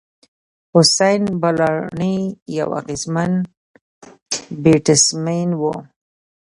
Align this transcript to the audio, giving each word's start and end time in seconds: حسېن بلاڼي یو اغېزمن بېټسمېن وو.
حسېن 0.73 1.21
بلاڼي 1.41 2.15
یو 2.57 2.69
اغېزمن 2.79 3.31
بېټسمېن 4.61 5.49
وو. 5.61 5.73